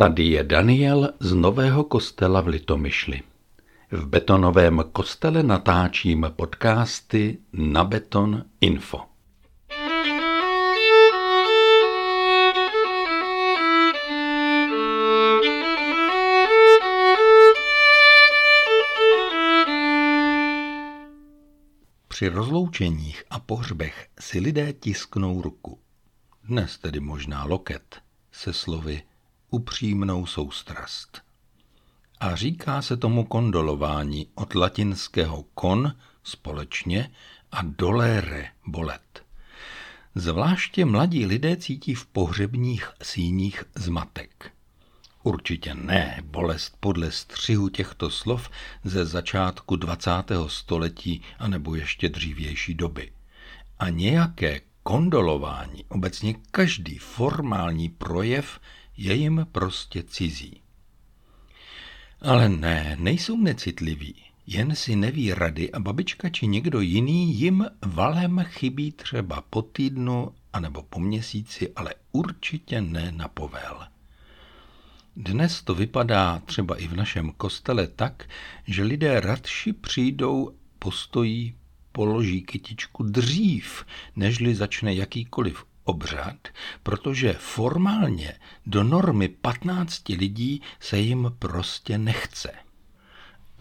[0.00, 3.22] Tady je Daniel z Nového kostela v Litomyšli.
[3.90, 9.00] V betonovém kostele natáčím podcasty na Beton Info.
[22.08, 25.78] Při rozloučeních a pohřbech si lidé tisknou ruku.
[26.44, 27.96] Dnes tedy možná loket
[28.32, 29.02] se slovy
[29.50, 31.20] upřímnou soustrast.
[32.20, 37.10] A říká se tomu kondolování od latinského kon společně
[37.52, 39.22] a dolere bolet.
[40.14, 44.52] Zvláště mladí lidé cítí v pohřebních síních zmatek.
[45.22, 48.50] Určitě ne bolest podle střihu těchto slov
[48.84, 50.10] ze začátku 20.
[50.46, 53.12] století anebo ještě dřívější doby.
[53.78, 58.60] A nějaké kondolování, obecně každý formální projev
[59.00, 60.60] je jim prostě cizí.
[62.20, 64.14] Ale ne, nejsou necitliví,
[64.46, 70.32] jen si neví rady a babička či někdo jiný jim valem chybí třeba po týdnu
[70.52, 73.80] anebo po měsíci, ale určitě ne na povel.
[75.16, 78.28] Dnes to vypadá třeba i v našem kostele tak,
[78.66, 81.54] že lidé radši přijdou, postojí,
[81.92, 83.84] položí kytičku dřív,
[84.16, 86.48] nežli začne jakýkoliv obřad,
[86.82, 88.34] protože formálně
[88.66, 92.52] do normy 15 lidí se jim prostě nechce.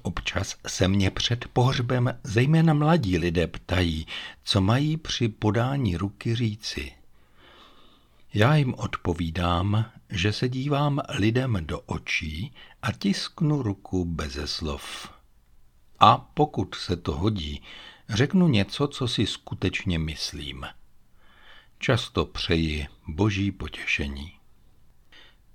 [0.01, 4.07] Občas se mě před pohřbem zejména mladí lidé ptají,
[4.43, 6.91] co mají při podání ruky říci.
[8.33, 15.13] Já jim odpovídám, že se dívám lidem do očí a tisknu ruku beze slov.
[15.99, 17.61] A pokud se to hodí,
[18.09, 20.65] řeknu něco, co si skutečně myslím.
[21.81, 24.31] Často přeji boží potěšení.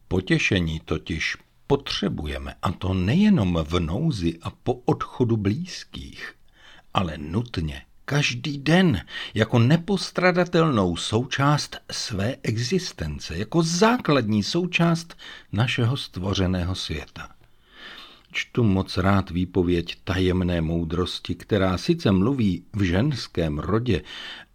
[0.08, 1.36] Potěšení totiž
[1.66, 6.34] potřebujeme, a to nejenom v nouzi a po odchodu blízkých,
[6.94, 15.16] ale nutně každý den jako nepostradatelnou součást své existence, jako základní součást
[15.52, 17.28] našeho stvořeného světa.
[18.32, 24.02] Čtu moc rád výpověď tajemné moudrosti, která sice mluví v ženském rodě,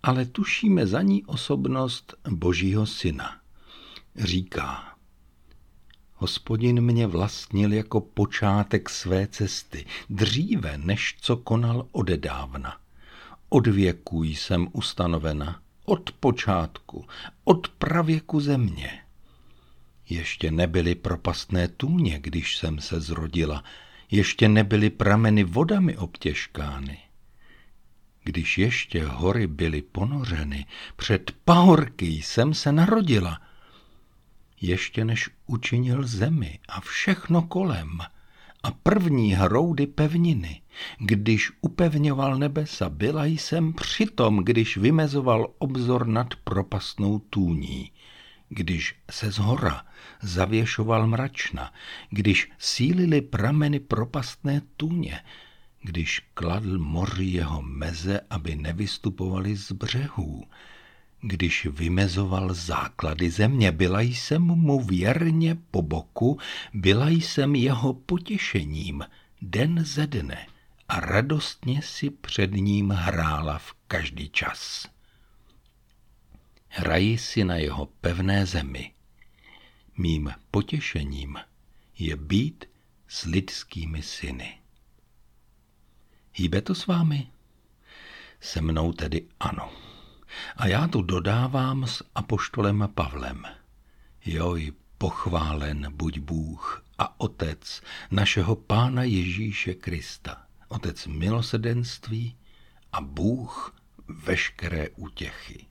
[0.03, 3.39] ale tušíme za ní osobnost Božího syna.
[4.15, 4.89] Říká,
[6.21, 12.77] Hospodin mě vlastnil jako počátek své cesty, dříve než co konal odedávna.
[13.49, 17.05] Od věků jsem ustanovena, od počátku,
[17.43, 19.01] od pravěku země.
[20.09, 23.63] Ještě nebyly propastné tůně, když jsem se zrodila,
[24.11, 26.97] ještě nebyly prameny vodami obtěžkány.
[28.29, 33.41] Když ještě hory byly ponořeny, před pahorky jsem se narodila.
[34.61, 37.99] Ještě než učinil zemi a všechno kolem
[38.63, 40.61] a první hroudy pevniny,
[40.99, 47.91] když upevňoval nebesa, byla jsem přitom, když vymezoval obzor nad propastnou tůní
[48.49, 49.85] když se z hora
[50.21, 51.73] zavěšoval mračna,
[52.09, 55.21] když sílili prameny propastné tůně,
[55.81, 60.45] když kladl moři jeho meze, aby nevystupovali z břehů,
[61.21, 66.39] když vymezoval základy země, byla jsem mu věrně po boku,
[66.73, 69.05] byla jsem jeho potěšením
[69.41, 70.47] den ze dne
[70.87, 74.87] a radostně si před ním hrála v každý čas.
[76.67, 78.93] Hraji si na jeho pevné zemi.
[79.97, 81.37] Mým potěšením
[81.99, 82.65] je být
[83.07, 84.58] s lidskými syny.
[86.33, 87.27] Hýbe to s vámi?
[88.41, 89.71] Se mnou tedy ano.
[90.57, 93.43] A já tu dodávám s apoštolem Pavlem.
[94.25, 97.81] Joj, pochválen buď Bůh a Otec
[98.11, 102.37] našeho Pána Ježíše Krista, Otec milosedenství
[102.91, 103.75] a Bůh
[104.07, 105.65] veškeré útěchy.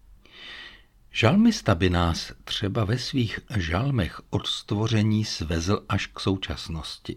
[1.10, 7.16] Žalmista by nás třeba ve svých žalmech od stvoření svezl až k současnosti.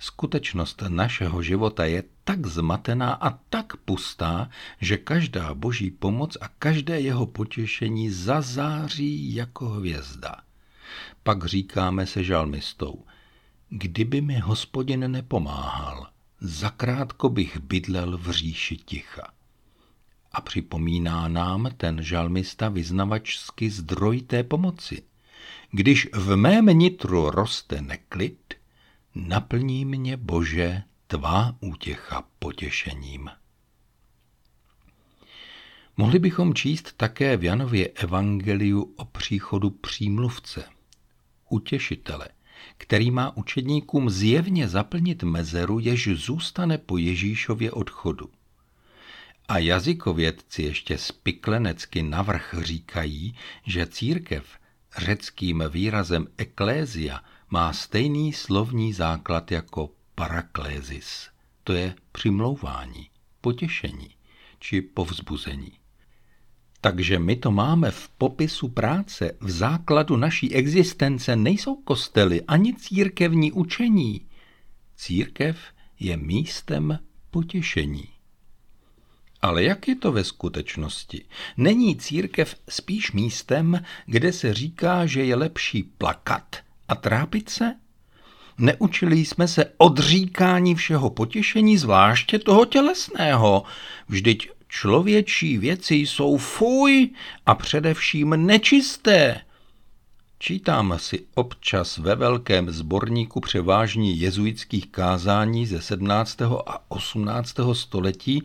[0.00, 4.50] Skutečnost našeho života je tak zmatená a tak pustá,
[4.80, 10.36] že každá boží pomoc a každé jeho potěšení zazáří jako hvězda.
[11.22, 13.04] Pak říkáme se žalmistou,
[13.68, 16.06] kdyby mi hospodin nepomáhal,
[16.40, 19.32] zakrátko bych bydlel v říši ticha.
[20.32, 25.02] A připomíná nám ten žalmista vyznavačsky zdroj té pomoci.
[25.70, 28.54] Když v mém nitru roste neklid,
[29.14, 33.30] naplní mě, Bože, tvá útěcha potěšením.
[35.96, 40.64] Mohli bychom číst také v Janově evangeliu o příchodu přímluvce,
[41.48, 42.28] utěšitele,
[42.76, 48.30] který má učedníkům zjevně zaplnit mezeru, jež zůstane po Ježíšově odchodu.
[49.48, 53.34] A jazykovědci ještě spiklenecky navrch říkají,
[53.66, 54.58] že církev
[54.98, 61.28] řeckým výrazem eklézia má stejný slovní základ jako paraklézis,
[61.64, 63.10] to je přimlouvání,
[63.40, 64.10] potěšení
[64.58, 65.72] či povzbuzení.
[66.80, 73.52] Takže my to máme v popisu práce, v základu naší existence nejsou kostely ani církevní
[73.52, 74.26] učení.
[74.96, 75.58] Církev
[76.00, 76.98] je místem
[77.30, 78.08] potěšení.
[79.42, 81.24] Ale jak je to ve skutečnosti?
[81.56, 86.56] Není církev spíš místem, kde se říká, že je lepší plakat
[86.90, 87.74] a trápit se?
[88.58, 93.62] Neučili jsme se odříkání všeho potěšení, zvláště toho tělesného.
[94.08, 97.10] Vždyť člověčí věci jsou fuj
[97.46, 99.40] a především nečisté.
[100.38, 106.42] Čítám si občas ve velkém sborníku převážně jezuitských kázání ze 17.
[106.42, 107.54] a 18.
[107.72, 108.42] století,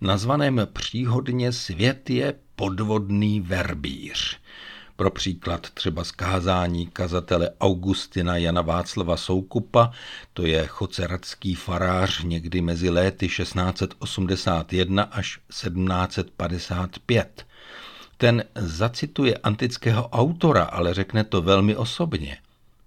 [0.00, 4.38] nazvaném příhodně Svět je podvodný verbíř.
[4.96, 9.90] Pro příklad třeba skázání kazatele Augustina Jana Václava Soukupa,
[10.32, 17.46] to je choceradský farář někdy mezi léty 1681 až 1755.
[18.16, 22.38] Ten zacituje antického autora, ale řekne to velmi osobně.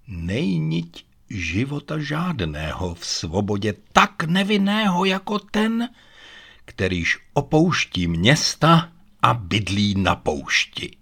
[0.07, 5.89] Nejniť života žádného v svobodě tak nevinného jako ten,
[6.65, 8.91] kterýž opouští města
[9.21, 10.95] a bydlí na poušti.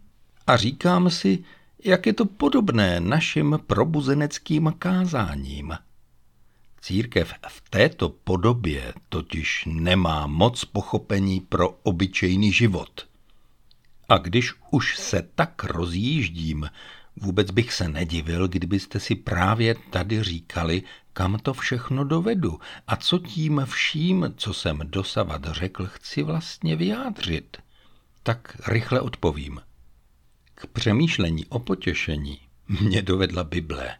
[0.48, 1.44] A říkám si,
[1.84, 5.74] jak je to podobné našim probuzeneckým kázáním.
[6.82, 13.08] Církev v této podobě totiž nemá moc pochopení pro obyčejný život.
[14.10, 16.70] A když už se tak rozjíždím,
[17.16, 20.84] vůbec bych se nedivil, kdybyste si právě tady říkali,
[21.14, 27.58] kam to všechno dovedu a co tím vším, co jsem dosavat řekl, chci vlastně vyjádřit.
[28.24, 29.60] Tak rychle odpovím.
[30.59, 33.95] K přemýšlení o potěšení mě dovedla Bible.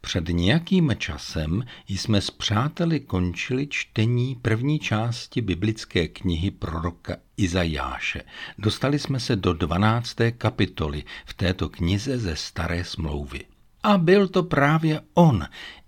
[0.00, 8.22] Před nějakým časem jsme s přáteli končili čtení první části biblické knihy proroka Izajáše.
[8.58, 10.16] Dostali jsme se do 12.
[10.38, 13.44] kapitoly v této knize ze Staré smlouvy.
[13.82, 15.44] A byl to právě on,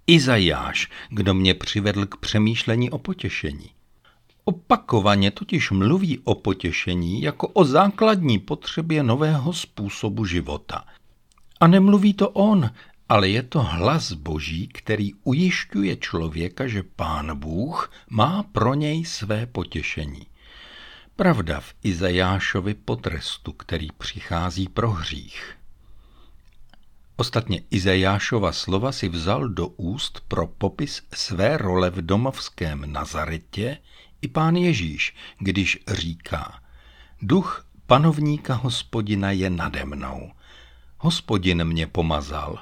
[0.06, 3.70] Izajáš, kdo mě přivedl k přemýšlení o potěšení.
[4.48, 10.84] Opakovaně totiž mluví o potěšení jako o základní potřebě nového způsobu života.
[11.60, 12.70] A nemluví to on,
[13.08, 19.46] ale je to hlas boží, který ujišťuje člověka, že pán Bůh má pro něj své
[19.46, 20.26] potěšení.
[21.16, 25.54] Pravda v Izajášovi potrestu, který přichází pro hřích.
[27.16, 33.78] Ostatně Izajášova slova si vzal do úst pro popis své role v domovském Nazaretě
[34.22, 36.60] i pán Ježíš, když říká
[37.22, 40.30] Duch panovníka hospodina je nade mnou.
[40.98, 42.58] Hospodin mě pomazal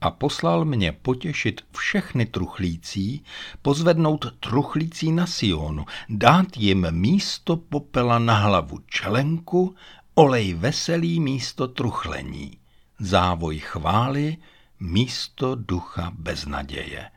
[0.00, 3.24] a poslal mě potěšit všechny truchlící,
[3.62, 9.74] pozvednout truchlící na Sionu, dát jim místo popela na hlavu čelenku,
[10.14, 12.58] olej veselý místo truchlení,
[12.98, 14.36] závoj chvály
[14.80, 17.10] místo ducha beznaděje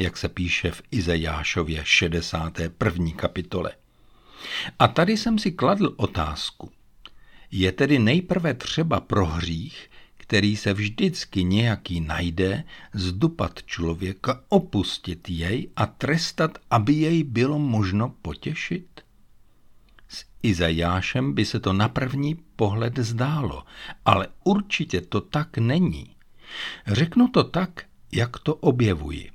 [0.00, 3.10] jak se píše v Izajášově 61.
[3.16, 3.72] kapitole.
[4.78, 6.70] A tady jsem si kladl otázku.
[7.50, 15.70] Je tedy nejprve třeba pro hřích, který se vždycky nějaký najde, zdupat člověka, opustit jej
[15.76, 19.00] a trestat, aby jej bylo možno potěšit?
[20.08, 23.64] S Izajášem by se to na první pohled zdálo,
[24.04, 26.16] ale určitě to tak není.
[26.86, 29.30] Řeknu to tak, jak to objevuji.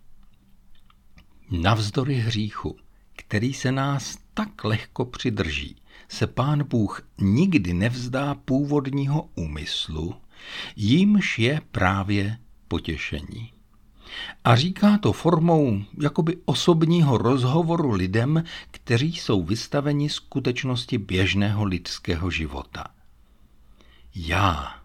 [1.62, 2.78] Navzdory hříchu,
[3.16, 5.76] který se nás tak lehko přidrží,
[6.10, 10.16] se pán Bůh nikdy nevzdá původního úmyslu,
[10.76, 13.52] jímž je právě potěšení.
[14.44, 22.86] A říká to formou jakoby osobního rozhovoru lidem, kteří jsou vystaveni skutečnosti běžného lidského života.
[24.16, 24.76] Já,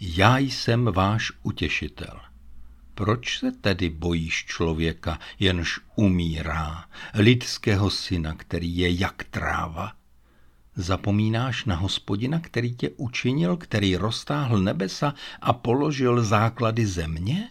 [0.00, 2.20] já jsem váš utěšitel.
[3.00, 9.92] Proč se tedy bojíš člověka, jenž umírá, lidského syna, který je jak tráva?
[10.74, 17.48] Zapomínáš na hospodina, který tě učinil, který roztáhl nebesa a položil základy země?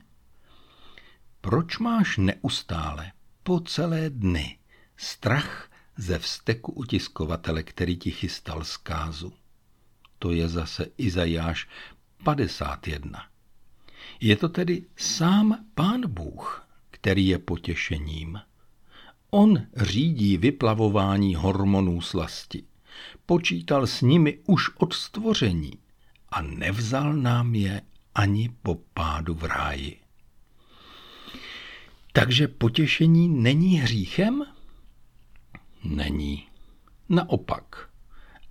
[1.41, 3.11] Proč máš neustále,
[3.43, 4.57] po celé dny,
[4.97, 9.33] strach ze vzteku utiskovatele, který ti chystal zkázu?
[10.19, 11.67] To je zase Izajáš
[12.23, 13.29] 51.
[14.21, 18.39] Je to tedy sám Pán Bůh, který je potěšením.
[19.29, 22.63] On řídí vyplavování hormonů slasti.
[23.25, 25.71] Počítal s nimi už od stvoření
[26.29, 27.81] a nevzal nám je
[28.15, 29.99] ani po pádu v ráji.
[32.13, 34.43] Takže potěšení není hříchem?
[35.83, 36.47] Není.
[37.09, 37.89] Naopak.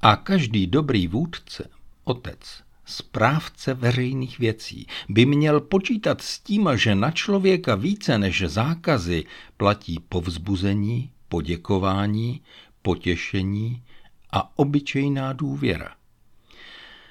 [0.01, 1.71] A každý dobrý vůdce,
[2.05, 9.25] otec, správce veřejných věcí by měl počítat s tím, že na člověka více než zákazy
[9.57, 12.41] platí povzbuzení, poděkování,
[12.83, 13.83] potěšení
[14.31, 15.95] a obyčejná důvěra.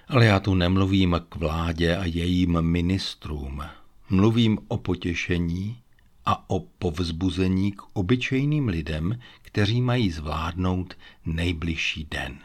[0.07, 3.63] Ale já tu nemluvím k vládě a jejím ministrům.
[4.10, 5.77] Mluvím o potěšení
[6.25, 10.93] a o povzbuzení k obyčejným lidem, kteří mají zvládnout
[11.25, 12.39] nejbližší den.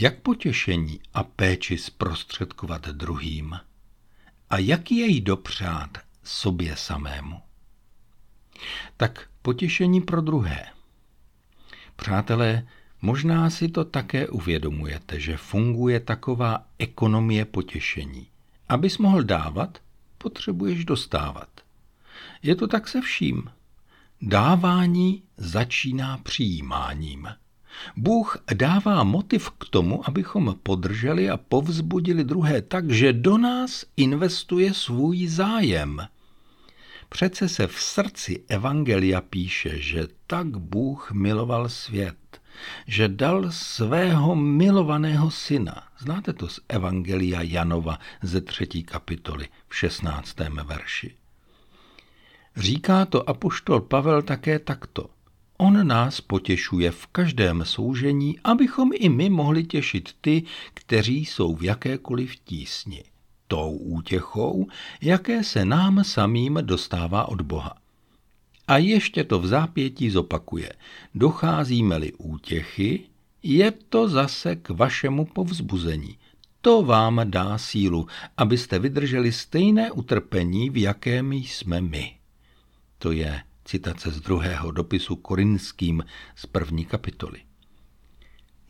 [0.00, 3.60] Jak potěšení a péči zprostředkovat druhým
[4.50, 7.40] a jak jej dopřát sobě samému?
[8.96, 10.66] Tak potěšení pro druhé.
[11.96, 12.66] Přátelé,
[13.02, 18.26] možná si to také uvědomujete, že funguje taková ekonomie potěšení.
[18.68, 19.78] Abys mohl dávat,
[20.18, 21.48] potřebuješ dostávat.
[22.42, 23.50] Je to tak se vším.
[24.22, 27.28] Dávání začíná přijímáním.
[27.96, 34.74] Bůh dává motiv k tomu, abychom podrželi a povzbudili druhé tak, že do nás investuje
[34.74, 36.08] svůj zájem.
[37.08, 42.40] Přece se v srdci Evangelia píše, že tak Bůh miloval svět,
[42.86, 45.82] že dal svého milovaného syna.
[45.98, 50.38] Znáte to z Evangelia Janova ze třetí kapitoly v 16.
[50.64, 51.14] verši.
[52.56, 55.10] Říká to apoštol Pavel také takto–
[55.62, 60.42] On nás potěšuje v každém soužení, abychom i my mohli těšit ty,
[60.74, 63.04] kteří jsou v jakékoliv tísni.
[63.48, 64.66] Tou útěchou,
[65.02, 67.74] jaké se nám samým dostává od Boha.
[68.68, 70.72] A ještě to v zápětí zopakuje.
[71.14, 73.00] Docházíme-li útěchy,
[73.42, 76.16] je to zase k vašemu povzbuzení.
[76.60, 82.14] To vám dá sílu, abyste vydrželi stejné utrpení, v jakém jsme my.
[82.98, 87.40] To je Citace z druhého dopisu korinským z první kapitoly.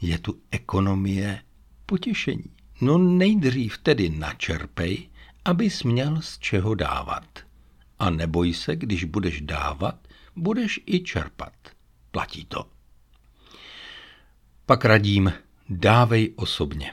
[0.01, 1.43] Je tu ekonomie
[1.87, 2.45] potěšení.
[2.81, 5.09] No nejdřív tedy načerpej,
[5.45, 7.39] abys měl z čeho dávat.
[7.99, 11.55] A neboj se, když budeš dávat, budeš i čerpat.
[12.11, 12.67] Platí to.
[14.67, 15.33] Pak radím,
[15.69, 16.93] dávej osobně.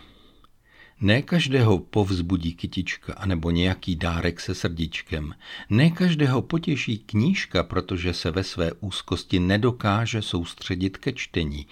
[1.01, 5.33] Ne každého povzbudí kytička anebo nějaký dárek se srdíčkem.
[5.69, 11.67] Ne každého potěší knížka, protože se ve své úzkosti nedokáže soustředit ke čtení.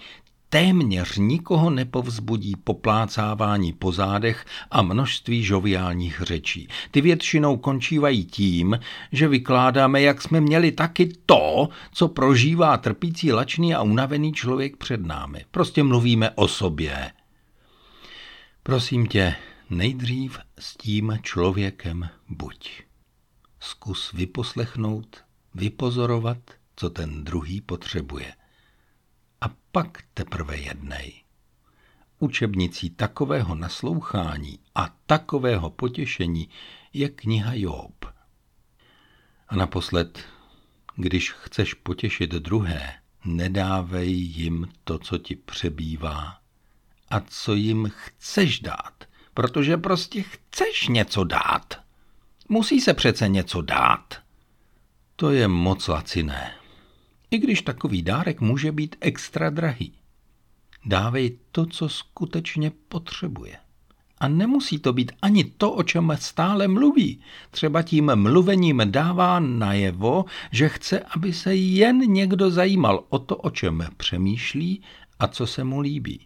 [0.48, 6.68] Téměř nikoho nepovzbudí poplácávání po zádech a množství žoviálních řečí.
[6.90, 8.78] Ty většinou končívají tím,
[9.12, 15.06] že vykládáme, jak jsme měli taky to, co prožívá trpící, lačný a unavený člověk před
[15.06, 15.44] námi.
[15.50, 17.10] Prostě mluvíme o sobě.
[18.66, 19.36] Prosím tě,
[19.70, 22.82] nejdřív s tím člověkem buď.
[23.60, 26.38] Zkus vyposlechnout, vypozorovat,
[26.76, 28.34] co ten druhý potřebuje.
[29.40, 31.22] A pak teprve jednej.
[32.18, 36.48] Učebnicí takového naslouchání a takového potěšení
[36.92, 38.04] je kniha Job.
[39.48, 40.24] A naposled,
[40.96, 42.94] když chceš potěšit druhé,
[43.24, 46.45] nedávej jim to, co ti přebývá,
[47.10, 51.80] a co jim chceš dát, protože prostě chceš něco dát.
[52.48, 54.14] Musí se přece něco dát.
[55.16, 56.52] To je moc laciné.
[57.30, 59.92] I když takový dárek může být extra drahý.
[60.84, 63.56] Dávej to, co skutečně potřebuje.
[64.18, 67.20] A nemusí to být ani to, o čem stále mluví.
[67.50, 73.50] Třeba tím mluvením dává najevo, že chce, aby se jen někdo zajímal o to, o
[73.50, 74.82] čem přemýšlí
[75.18, 76.25] a co se mu líbí.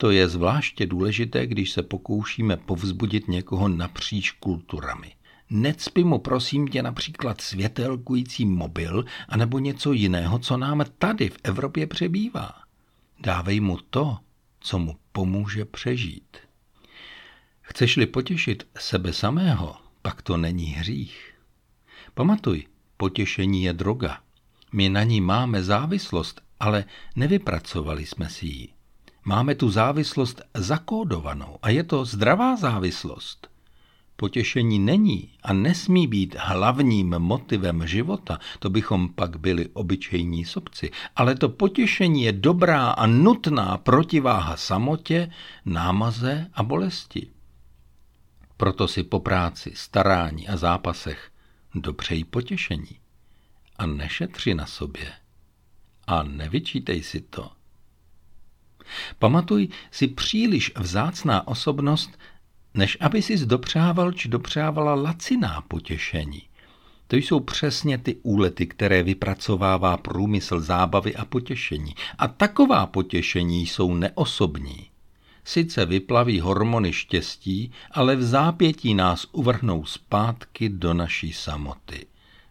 [0.00, 5.12] To je zvláště důležité, když se pokoušíme povzbudit někoho napříč kulturami.
[5.50, 11.86] Necpi mu prosím tě například světelkující mobil anebo něco jiného, co nám tady v Evropě
[11.86, 12.52] přebývá.
[13.20, 14.18] Dávej mu to,
[14.60, 16.36] co mu pomůže přežít.
[17.62, 21.34] Chceš-li potěšit sebe samého, pak to není hřích.
[22.14, 22.66] Pamatuj,
[22.96, 24.20] potěšení je droga.
[24.72, 26.84] My na ní máme závislost, ale
[27.16, 28.79] nevypracovali jsme si ji.
[29.30, 33.48] Máme tu závislost zakódovanou a je to zdravá závislost.
[34.16, 41.34] Potěšení není a nesmí být hlavním motivem života, to bychom pak byli obyčejní sobci, ale
[41.34, 45.30] to potěšení je dobrá a nutná protiváha samotě,
[45.64, 47.30] námaze a bolesti.
[48.56, 51.30] Proto si po práci, starání a zápasech
[51.74, 52.98] dopřeji potěšení
[53.78, 55.12] a nešetři na sobě
[56.06, 57.59] a nevyčítej si to.
[59.18, 62.18] Pamatuj si příliš vzácná osobnost,
[62.74, 66.42] než aby si dopřával či dopřávala laciná potěšení.
[67.06, 71.94] To jsou přesně ty úlety, které vypracovává průmysl zábavy a potěšení.
[72.18, 74.90] A taková potěšení jsou neosobní.
[75.44, 82.06] Sice vyplaví hormony štěstí, ale v zápětí nás uvrhnou zpátky do naší samoty,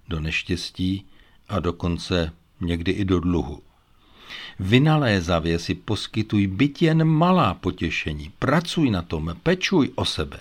[0.08, 1.06] do neštěstí
[1.50, 2.32] a dokonce
[2.62, 3.62] někdy i do dluhu.
[4.60, 10.40] Vynalézavě si poskytuj byt jen malá potěšení, pracuj na tom, pečuj o sebe.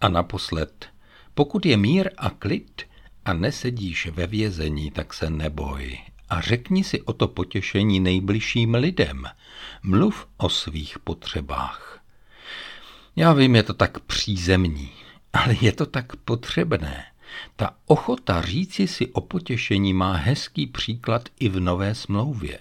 [0.00, 0.86] A naposled,
[1.34, 2.82] pokud je mír a klid
[3.24, 9.24] a nesedíš ve vězení, tak se neboj a řekni si o to potěšení nejbližším lidem.
[9.82, 12.00] Mluv o svých potřebách.
[13.16, 14.90] Já vím, je to tak přízemní,
[15.32, 17.04] ale je to tak potřebné.
[17.56, 22.58] Ta ochota říci si o potěšení má hezký příklad i v Nové smlouvě.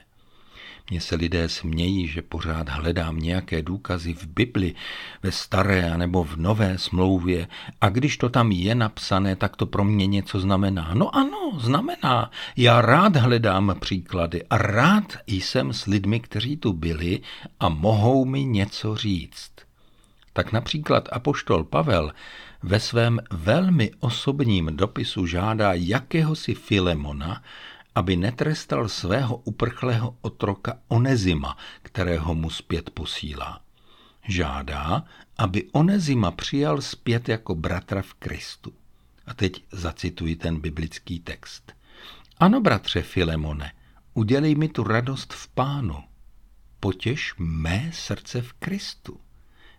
[0.90, 4.76] Mně se lidé smějí, že pořád hledám nějaké důkazy v Bibli,
[5.24, 7.48] ve staré nebo v nové smlouvě
[7.82, 10.92] a když to tam je napsané, tak to pro mě něco znamená.
[10.94, 12.32] No ano, znamená.
[12.58, 17.22] Já rád hledám příklady a rád jsem s lidmi, kteří tu byli
[17.60, 19.52] a mohou mi něco říct.
[20.34, 22.12] Tak například apoštol Pavel
[22.64, 27.44] ve svém velmi osobním dopisu žádá jakéhosi Filemona,
[27.96, 33.62] aby netrestal svého uprchlého otroka Onezima, kterého mu zpět posílá.
[34.28, 35.04] Žádá,
[35.38, 38.74] aby Onezima přijal zpět jako bratra v Kristu.
[39.26, 41.74] A teď zacituji ten biblický text.
[42.38, 43.72] Ano, bratře Filemone,
[44.14, 46.04] udělej mi tu radost v pánu.
[46.80, 49.20] Potěš mé srdce v Kristu,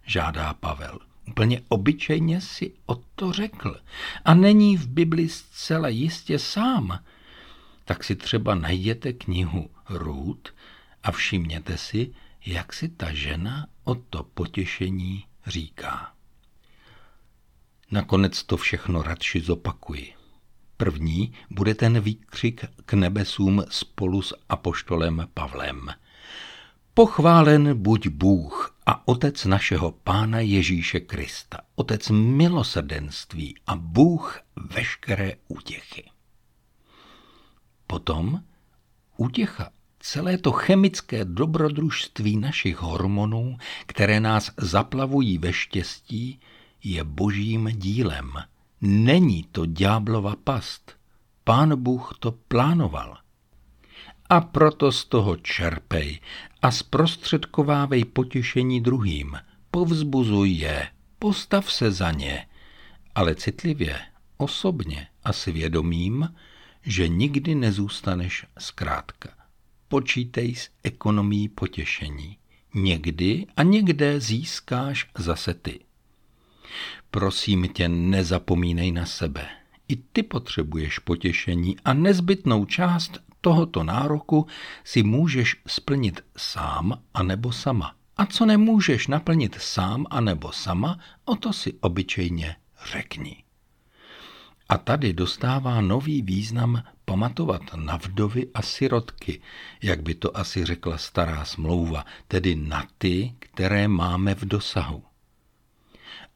[0.07, 0.99] žádá Pavel.
[1.29, 3.81] Úplně obyčejně si o to řekl.
[4.25, 6.99] A není v Bibli zcela jistě sám,
[7.85, 10.55] tak si třeba najděte knihu Růd
[11.03, 12.15] a všimněte si,
[12.47, 16.13] jak si ta žena o to potěšení říká.
[17.91, 20.13] Nakonec to všechno radši zopakuji.
[20.77, 25.89] První bude ten výkřik k nebesům spolu s apoštolem Pavlem.
[26.95, 36.11] Pochválen buď Bůh a Otec našeho Pána Ježíše Krista, Otec milosrdenství a Bůh veškeré útěchy.
[37.87, 38.43] Potom
[39.17, 39.71] útěcha,
[40.01, 46.41] celé to chemické dobrodružství našich hormonů, které nás zaplavují ve štěstí,
[46.85, 48.33] je božím dílem.
[48.81, 50.93] Není to ďáblova past.
[51.45, 53.24] Pán Bůh to plánoval.
[54.31, 56.21] A proto z toho čerpej
[56.63, 59.37] a zprostředkovávej potěšení druhým.
[59.71, 62.47] Povzbuzuj je, postav se za ně,
[63.15, 64.01] ale citlivě,
[64.37, 66.35] osobně a svědomím,
[66.83, 69.29] že nikdy nezůstaneš zkrátka.
[69.89, 72.37] Počítej s ekonomí potěšení.
[72.75, 75.81] Někdy a někde získáš zase ty.
[77.11, 79.49] Prosím tě, nezapomínej na sebe.
[79.89, 84.47] I ty potřebuješ potěšení a nezbytnou část tohoto nároku
[84.85, 87.95] si můžeš splnit sám anebo sama.
[88.17, 92.57] A co nemůžeš naplnit sám anebo sama, o to si obyčejně
[92.93, 93.45] řekni.
[94.69, 99.41] A tady dostává nový význam pamatovat na vdovy a sirotky,
[99.83, 105.03] jak by to asi řekla stará smlouva, tedy na ty, které máme v dosahu.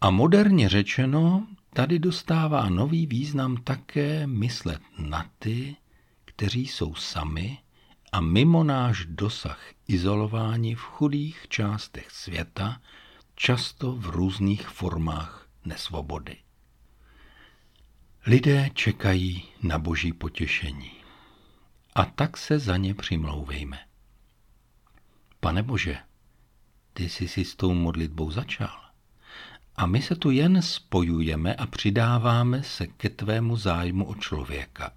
[0.00, 5.76] A moderně řečeno, tady dostává nový význam také myslet na ty,
[6.38, 7.58] kteří jsou sami
[8.12, 12.80] a mimo náš dosah izolováni v chudých částech světa,
[13.34, 16.36] často v různých formách nesvobody.
[18.26, 20.90] Lidé čekají na boží potěšení.
[21.94, 23.78] A tak se za ně přimlouvejme.
[25.40, 25.98] Pane Bože,
[26.92, 28.80] ty jsi si s tou modlitbou začal.
[29.76, 34.92] A my se tu jen spojujeme a přidáváme se ke tvému zájmu o člověka.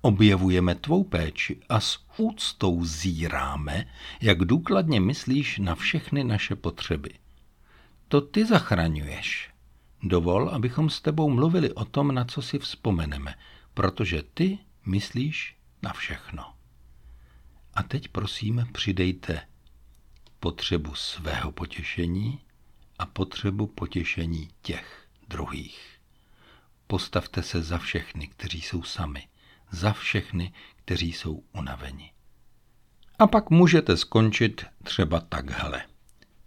[0.00, 3.84] Objevujeme tvou péči a s úctou zíráme,
[4.20, 7.10] jak důkladně myslíš na všechny naše potřeby.
[8.08, 9.50] To ty zachraňuješ
[10.02, 13.34] Dovol, abychom s tebou mluvili o tom, na co si vzpomeneme,
[13.74, 16.54] protože ty myslíš na všechno.
[17.74, 19.42] A teď prosím přidejte
[20.40, 22.40] potřebu svého potěšení
[22.98, 25.98] a potřebu potěšení těch druhých.
[26.86, 29.28] Postavte se za všechny, kteří jsou sami,
[29.70, 32.12] za všechny, kteří jsou unaveni.
[33.18, 35.82] A pak můžete skončit třeba takhle.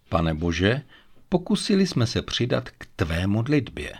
[0.10, 0.82] Pane Bože,
[1.30, 3.94] pokusili jsme se přidat k tvé modlitbě.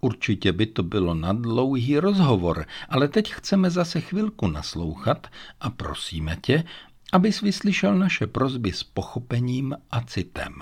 [0.00, 5.26] Určitě by to bylo na dlouhý rozhovor, ale teď chceme zase chvilku naslouchat
[5.60, 6.64] a prosíme tě,
[7.12, 10.54] abys vyslyšel naše prozby s pochopením a citem.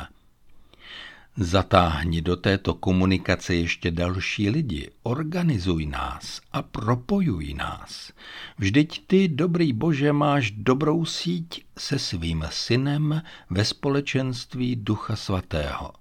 [1.36, 8.12] Zatáhni do této komunikace ještě další lidi, organizuj nás a propojuj nás.
[8.58, 15.92] Vždyť ty, dobrý Bože, máš dobrou síť se svým synem ve společenství Ducha Svatého.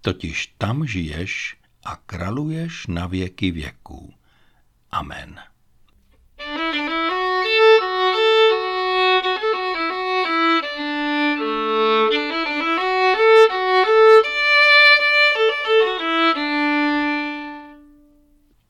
[0.00, 4.14] Totiž tam žiješ a kraluješ na věky věků.
[4.90, 5.53] Amen.